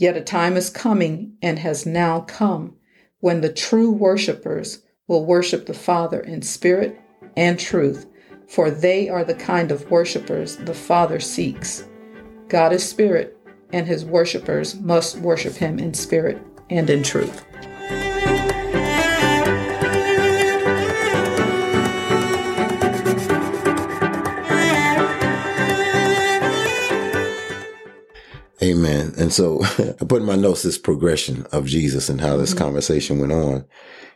[0.00, 2.76] Yet a time is coming and has now come
[3.18, 6.98] when the true worshipers will worship the Father in spirit
[7.36, 8.06] and truth,
[8.48, 11.84] for they are the kind of worshipers the Father seeks.
[12.48, 13.36] God is spirit,
[13.74, 16.40] and his worshipers must worship him in spirit
[16.70, 17.44] and in truth.
[29.30, 29.62] And so
[30.00, 32.64] I put in my notes this progression of Jesus and how this mm-hmm.
[32.64, 33.64] conversation went on.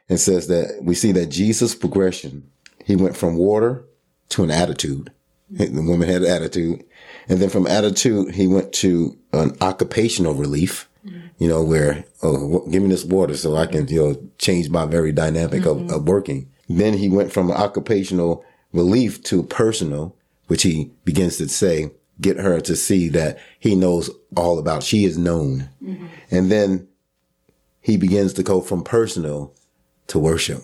[0.08, 2.50] It says that we see that Jesus' progression,
[2.84, 3.84] he went from water
[4.30, 5.12] to an attitude.
[5.50, 6.82] The woman had an attitude.
[7.28, 11.28] And then from attitude, he went to an occupational relief, mm-hmm.
[11.38, 14.84] you know, where, oh, give me this water so I can, you know, change my
[14.84, 15.90] very dynamic mm-hmm.
[15.90, 16.50] of, of working.
[16.68, 20.16] Then he went from occupational relief to personal,
[20.48, 24.82] which he begins to say, get her to see that he knows all about.
[24.82, 25.68] She is known.
[25.82, 26.06] Mm-hmm.
[26.30, 26.88] And then
[27.80, 29.54] he begins to go from personal
[30.08, 30.62] to worship.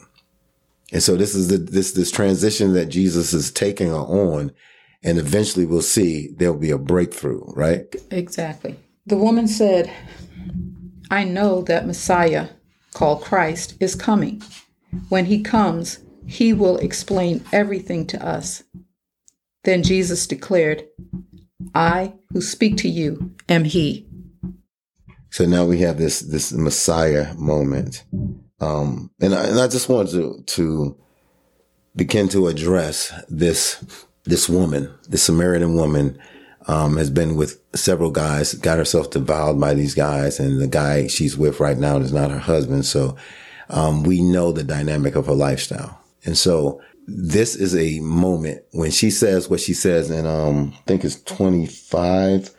[0.93, 4.53] And so this is the, this, this transition that Jesus is taking her on.
[5.03, 7.95] And eventually we'll see there'll be a breakthrough, right?
[8.11, 8.77] Exactly.
[9.07, 9.91] The woman said,
[11.11, 12.49] I know that Messiah,
[12.93, 14.43] called Christ, is coming.
[15.09, 18.63] When he comes, he will explain everything to us.
[19.65, 20.87] Then Jesus declared,
[21.75, 24.07] I who speak to you am he.
[25.31, 28.05] So now we have this this Messiah moment,
[28.61, 30.97] um, and I, and I just wanted to to
[31.95, 33.85] begin to address this
[34.25, 36.21] this woman, this Samaritan woman,
[36.67, 41.07] um, has been with several guys, got herself devoured by these guys, and the guy
[41.07, 42.85] she's with right now is not her husband.
[42.85, 43.17] So
[43.69, 46.81] um, we know the dynamic of her lifestyle, and so
[47.13, 51.23] this is a moment when she says what she says and um I think it's
[51.23, 52.51] 25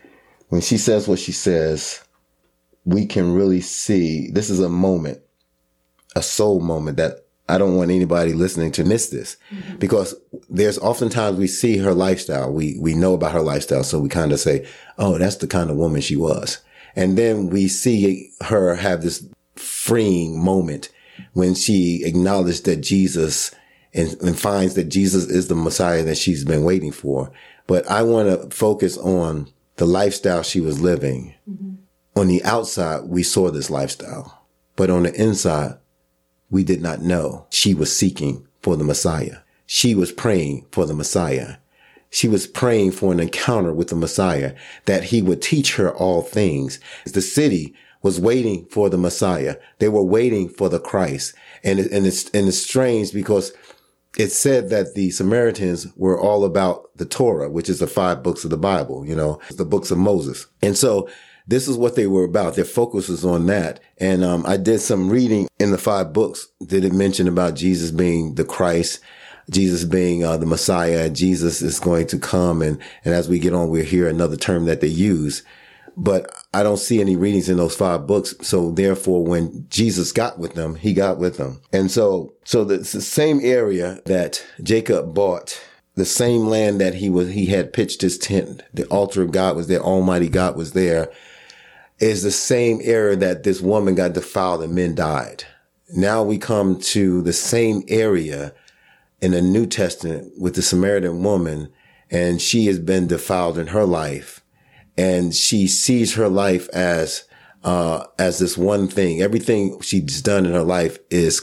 [0.50, 2.04] when she says what she says
[2.86, 5.20] we can really see this is a moment
[6.16, 9.36] a soul moment that I don't want anybody listening to miss this.
[9.54, 9.78] Mm-hmm.
[9.78, 10.16] because
[10.50, 12.52] there's oftentimes we see her lifestyle.
[12.52, 13.84] We we know about her lifestyle.
[13.84, 14.66] So we kind of say
[14.98, 16.60] oh that's the kind of woman she was.
[16.96, 19.26] And then we see her have this
[19.56, 20.90] freeing moment
[21.34, 23.52] when she acknowledged that Jesus
[23.94, 27.32] and, and finds that Jesus is the Messiah that she's been waiting for.
[27.68, 31.36] But I want to focus on the lifestyle she was living.
[31.50, 31.76] Mm-hmm.
[32.16, 35.78] On the outside, we saw this lifestyle, but on the inside,
[36.50, 39.38] we did not know she was seeking for the Messiah.
[39.66, 41.56] She was praying for the Messiah.
[42.10, 44.54] She was praying for an encounter with the Messiah
[44.86, 46.80] that he would teach her all things.
[47.06, 49.56] The city was waiting for the Messiah.
[49.80, 51.34] They were waiting for the Christ.
[51.64, 53.54] And, it, and it's, and it's strange because
[54.18, 58.44] it said that the Samaritans were all about the Torah, which is the five books
[58.44, 60.48] of the Bible, you know, the books of Moses.
[60.62, 61.10] And so
[61.48, 62.56] this is what they were about.
[62.56, 63.80] Their focus was on that.
[63.98, 66.48] And um, I did some reading in the five books.
[66.66, 69.00] Did it mention about Jesus being the Christ,
[69.50, 71.10] Jesus being uh, the Messiah?
[71.10, 72.62] Jesus is going to come.
[72.62, 75.44] And, and as we get on, we'll hear another term that they use
[75.98, 78.36] but I don't see any readings in those five books.
[78.42, 81.62] So therefore, when Jesus got with them, he got with them.
[81.72, 85.62] And so, so the, the same area that Jacob bought,
[85.96, 88.64] the same land that he was, he had pitched his tent.
[88.74, 89.80] The altar of God was there.
[89.80, 91.10] Almighty God was there
[92.00, 95.46] is the same area that this woman got defiled and men died.
[95.94, 98.54] Now we come to the same area
[99.22, 101.72] in the New Testament with the Samaritan woman
[102.10, 104.41] and she has been defiled in her life
[104.98, 107.26] and she sees her life as
[107.64, 109.22] uh, as this one thing.
[109.22, 111.42] Everything she's done in her life is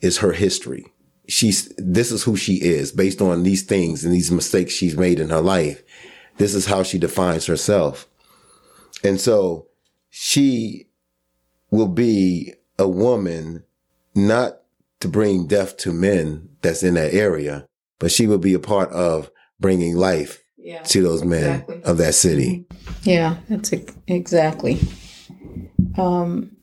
[0.00, 0.86] is her history.
[1.28, 5.20] She's this is who she is based on these things and these mistakes she's made
[5.20, 5.82] in her life.
[6.36, 8.06] This is how she defines herself.
[9.02, 9.68] And so
[10.10, 10.88] she
[11.70, 13.64] will be a woman
[14.14, 14.60] not
[15.00, 17.66] to bring death to men that's in that area,
[17.98, 19.30] but she will be a part of
[19.60, 21.82] bringing life yeah, to those men exactly.
[21.84, 22.64] of that city.
[23.02, 23.72] Yeah, that's
[24.08, 24.80] exactly.
[25.98, 26.56] Um,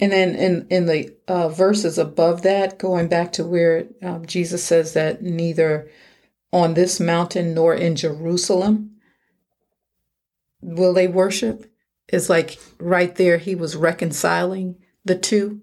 [0.00, 4.62] and then in in the uh, verses above that, going back to where um, Jesus
[4.62, 5.90] says that neither
[6.52, 8.96] on this mountain nor in Jerusalem
[10.62, 11.70] will they worship.
[12.08, 15.60] It's like right there, he was reconciling the two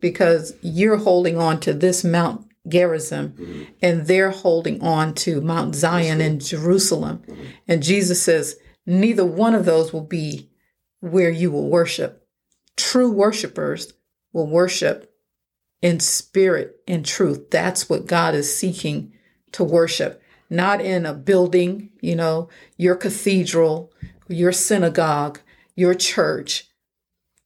[0.00, 3.62] because you're holding on to this Mount Gerizim, mm-hmm.
[3.82, 7.22] and they're holding on to Mount Zion and Jerusalem.
[7.26, 7.44] Mm-hmm.
[7.66, 10.50] And Jesus says, neither one of those will be
[11.00, 12.26] where you will worship.
[12.76, 13.92] True worshipers
[14.32, 15.12] will worship
[15.80, 17.50] in spirit and truth.
[17.50, 19.12] That's what God is seeking
[19.52, 23.92] to worship, not in a building, you know, your cathedral,
[24.28, 25.40] your synagogue,
[25.74, 26.68] your church.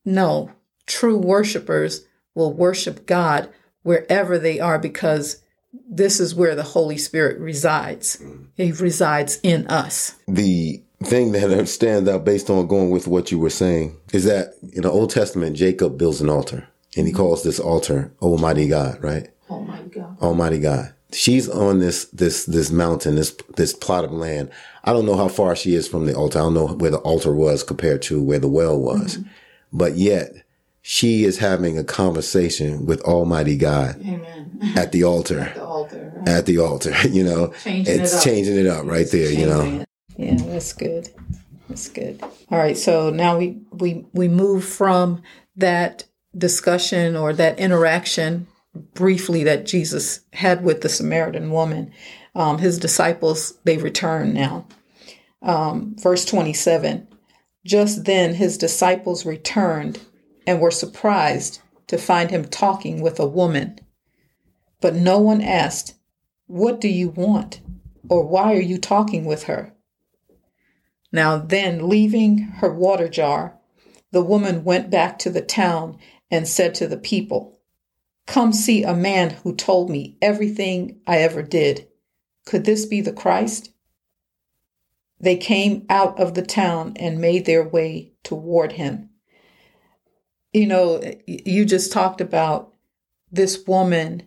[0.05, 0.51] No,
[0.87, 3.51] true worshipers will worship God
[3.83, 5.43] wherever they are because
[5.89, 8.23] this is where the Holy Spirit resides.
[8.57, 10.17] He resides in us.
[10.29, 14.55] The thing that stands out based on going with what you were saying is that
[14.73, 19.03] in the Old Testament, Jacob builds an altar and he calls this altar Almighty God,
[19.03, 19.29] right?
[19.51, 20.19] Almighty God.
[20.21, 20.93] Almighty God.
[21.13, 24.51] She's on this, this, this mountain, this, this plot of land.
[24.85, 26.39] I don't know how far she is from the altar.
[26.39, 29.29] I don't know where the altar was compared to where the well was, mm-hmm.
[29.73, 30.33] but yet
[30.83, 34.75] she is having a conversation with Almighty God Amen.
[34.77, 35.41] at the altar.
[35.41, 36.13] at the altar.
[36.17, 36.29] Right?
[36.29, 39.63] At the altar, you know, changing it's it changing it up right there, you know.
[39.63, 39.89] It.
[40.17, 41.09] Yeah, that's good.
[41.69, 42.21] That's good.
[42.51, 45.23] All right, so now we we we move from
[45.57, 46.05] that
[46.37, 48.49] discussion or that interaction
[48.95, 51.93] briefly that Jesus had with the Samaritan woman.
[52.35, 54.67] Um, his disciples they return now.
[55.43, 57.07] Um, verse twenty seven.
[57.65, 60.01] Just then his disciples returned
[60.47, 63.79] and were surprised to find him talking with a woman.
[64.81, 65.95] But no one asked,
[66.47, 67.61] What do you want?
[68.09, 69.75] or Why are you talking with her?
[71.13, 73.59] Now then, leaving her water jar,
[74.11, 75.99] the woman went back to the town
[76.31, 77.61] and said to the people,
[78.27, 81.89] Come see a man who told me everything I ever did.
[82.47, 83.71] Could this be the Christ?
[85.21, 89.11] They came out of the town and made their way toward him
[90.53, 92.73] you know, you just talked about
[93.31, 94.25] this woman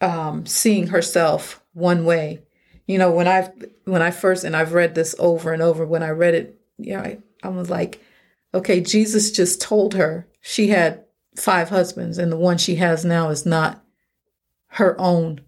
[0.00, 2.42] um, seeing herself one way.
[2.86, 3.50] You know, when I
[3.84, 5.84] when I first and I've read this over and over.
[5.86, 8.00] When I read it, you know, I, I was like,
[8.54, 11.04] okay, Jesus just told her she had
[11.36, 13.84] five husbands, and the one she has now is not
[14.68, 15.40] her own.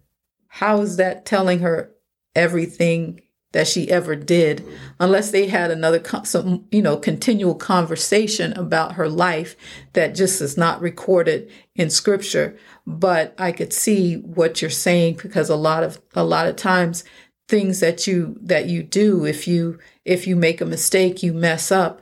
[0.47, 1.91] How is that telling her
[2.35, 3.21] everything
[3.51, 4.63] that she ever did
[4.99, 9.55] unless they had another some you know continual conversation about her life
[9.93, 12.57] that just is not recorded in scripture.
[12.85, 17.03] But i could see what you're saying because a lot of a lot of times
[17.49, 21.71] things that you that you do if you if you make a mistake you mess
[21.71, 22.01] up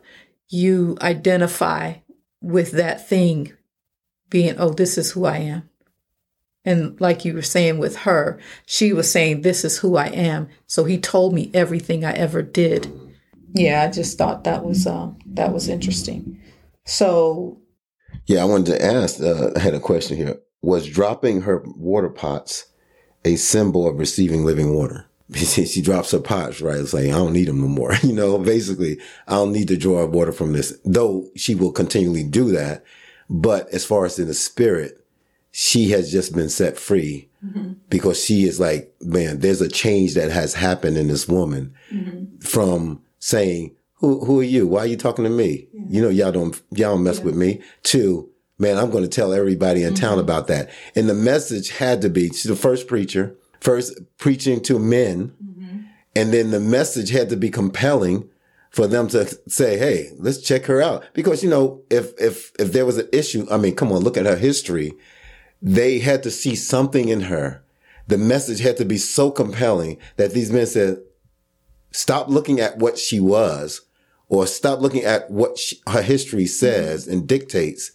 [0.50, 1.94] you identify
[2.42, 3.54] with that thing
[4.30, 5.70] being oh this is who i am
[6.68, 10.50] and like you were saying with her, she was saying, This is who I am.
[10.66, 12.92] So he told me everything I ever did.
[13.54, 16.42] Yeah, I just thought that was uh, that was interesting.
[16.84, 17.58] So
[18.26, 20.40] Yeah, I wanted to ask, uh, I had a question here.
[20.62, 22.66] Was dropping her water pots
[23.24, 25.06] a symbol of receiving living water?
[25.36, 26.80] she drops her pots, right?
[26.80, 27.94] It's like, I don't need them no more.
[28.04, 29.00] you know, basically,
[29.30, 32.84] I don't need to draw water from this, though she will continually do that.
[33.30, 35.02] But as far as in the spirit,
[35.60, 37.74] she has just been set free mm-hmm.
[37.90, 42.38] because she is like, man, there's a change that has happened in this woman mm-hmm.
[42.38, 44.68] from saying, who, who are you?
[44.68, 45.68] Why are you talking to me?
[45.74, 45.82] Yeah.
[45.90, 47.24] You know, y'all don't, y'all don't mess yeah.
[47.24, 50.06] with me to, man, I'm going to tell everybody in mm-hmm.
[50.06, 50.70] town about that.
[50.96, 55.34] And the message had to be, she's the first preacher, first preaching to men.
[55.44, 55.78] Mm-hmm.
[56.16, 58.30] And then the message had to be compelling
[58.70, 61.04] for them to say, Hey, let's check her out.
[61.16, 64.18] Because, you know, if, if, if there was an issue, I mean, come on, look
[64.18, 64.94] at her history
[65.62, 67.64] they had to see something in her.
[68.08, 71.00] The message had to be so compelling that these men said,
[71.92, 73.82] stop looking at what she was
[74.30, 77.92] or stop looking at what she, her history says and dictates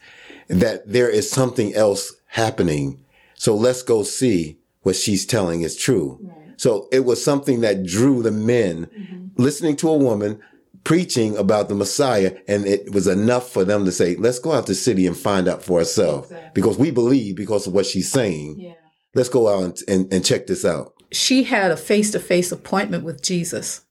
[0.49, 3.03] that there is something else happening.
[3.35, 6.19] So let's go see what she's telling is true.
[6.21, 6.61] Right.
[6.61, 9.43] So it was something that drew the men mm-hmm.
[9.43, 10.41] listening to a woman
[10.85, 14.67] preaching about the Messiah, and it was enough for them to say, let's go out
[14.67, 16.51] the city and find out for ourselves exactly.
[16.55, 18.57] because we believe because of what she's saying.
[18.59, 18.75] Yeah.
[19.15, 20.95] Let's go out and, and, and check this out.
[21.13, 23.83] She had a face to face appointment with Jesus,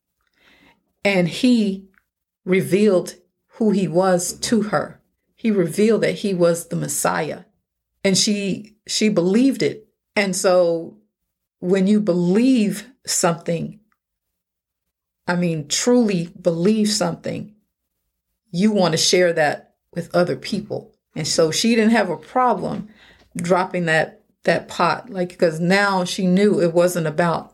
[1.06, 1.88] and he
[2.44, 3.16] revealed
[3.54, 5.02] who he was to her.
[5.36, 7.44] He revealed that he was the Messiah,
[8.04, 9.88] and she she believed it.
[10.16, 10.98] And so
[11.60, 13.81] when you believe something,
[15.32, 17.56] I mean, truly believe something,
[18.52, 20.94] you want to share that with other people.
[21.16, 22.90] And so she didn't have a problem
[23.38, 27.54] dropping that that pot, like because now she knew it wasn't about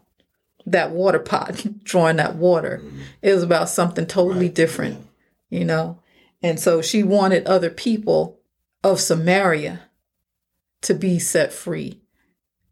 [0.66, 2.82] that water pot drawing that water.
[2.84, 3.02] Mm-hmm.
[3.22, 4.56] It was about something totally right.
[4.56, 5.06] different,
[5.52, 6.00] you know.
[6.42, 8.40] And so she wanted other people
[8.84, 9.82] of Samaria
[10.82, 12.02] to be set free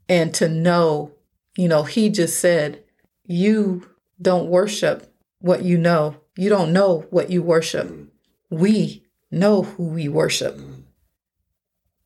[0.09, 1.11] and to know,
[1.55, 2.83] you know, he just said,
[3.27, 3.87] You
[4.21, 6.17] don't worship what you know.
[6.35, 7.87] You don't know what you worship.
[7.87, 8.07] Mm.
[8.49, 10.57] We know who we worship.
[10.57, 10.83] Mm.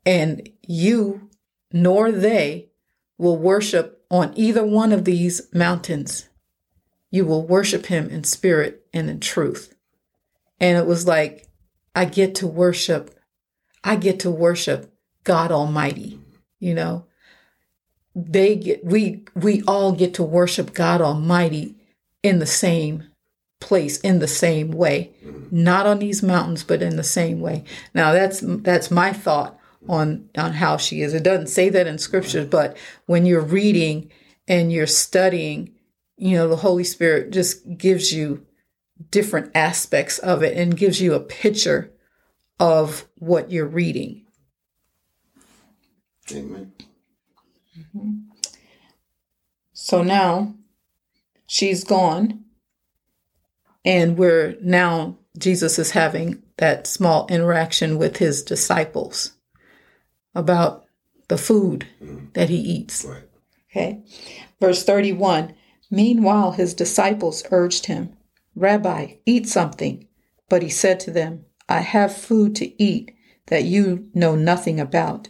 [0.06, 1.30] And you
[1.72, 2.70] nor they
[3.18, 6.30] will worship on either one of these mountains.
[7.12, 9.76] You will worship him in spirit and in truth.
[10.60, 11.48] And it was like
[11.96, 13.16] I get to worship.
[13.84, 16.20] I get to worship God Almighty.
[16.60, 17.06] You know,
[18.16, 21.76] they get we we all get to worship God Almighty
[22.24, 23.04] in the same
[23.60, 25.12] place in the same way.
[25.52, 27.64] Not on these mountains but in the same way.
[27.94, 29.58] Now that's that's my thought
[29.88, 31.14] on on how she is.
[31.14, 34.12] It doesn't say that in scriptures but when you're reading
[34.48, 35.74] and you're studying
[36.18, 38.46] you know the holy spirit just gives you
[39.12, 41.92] different aspects of it and gives you a picture
[42.60, 44.26] of what you're reading.
[46.32, 46.74] Amen.
[47.78, 48.12] Mm-hmm.
[49.74, 50.56] So now
[51.50, 52.46] she's gone,
[53.84, 59.34] and we're now Jesus is having that small interaction with his disciples
[60.36, 60.86] about
[61.28, 62.28] the food mm-hmm.
[62.34, 63.04] that he eats.
[63.04, 63.24] Right.
[63.72, 64.04] Okay.
[64.60, 65.56] Verse 31
[65.92, 68.16] Meanwhile, his disciples urged him,
[68.56, 70.08] Rabbi, eat something.
[70.48, 73.12] But he said to them, I have food to eat
[73.48, 75.30] that you know nothing about.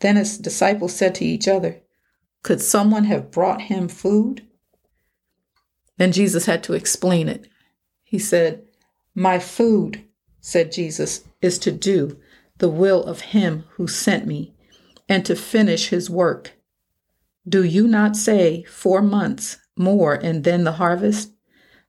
[0.00, 1.82] Then his disciples said to each other,
[2.42, 4.44] Could someone have brought him food?
[6.00, 7.46] Then Jesus had to explain it.
[8.02, 8.62] He said,
[9.14, 10.02] My food,
[10.40, 12.18] said Jesus, is to do
[12.56, 14.54] the will of him who sent me
[15.10, 16.52] and to finish his work.
[17.46, 21.32] Do you not say, Four months more and then the harvest?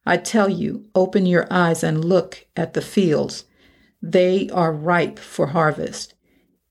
[0.06, 3.46] I tell you, open your eyes and look at the fields.
[4.01, 6.15] They are ripe for harvest.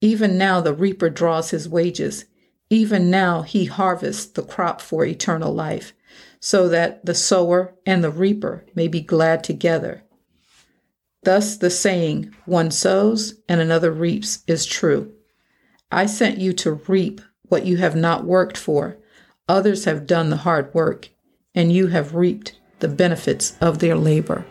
[0.02, 2.26] Even now the reaper draws his wages.
[2.68, 5.94] Even now he harvests the crop for eternal life,
[6.40, 10.02] so that the sower and the reaper may be glad together.
[11.22, 15.12] Thus the saying, one sows and another reaps, is true.
[15.92, 18.96] I sent you to reap what you have not worked for.
[19.48, 21.10] Others have done the hard work,
[21.54, 24.46] and you have reaped the benefits of their labor.